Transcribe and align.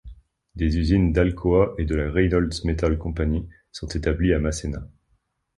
Des 0.55 0.79
usines 0.79 1.13
d'Alcoa 1.13 1.75
et 1.77 1.85
de 1.85 1.93
la 1.93 2.09
Reynolds 2.11 2.63
Metals 2.65 2.97
Company 2.97 3.47
sont 3.71 3.85
établies 3.87 4.33
à 4.33 4.39
Massena. 4.39 4.89